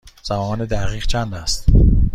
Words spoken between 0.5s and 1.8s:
دقیق چند است؟